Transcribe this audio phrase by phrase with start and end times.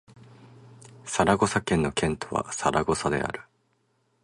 [1.05, 3.41] サラゴサ県の県都はサラゴサである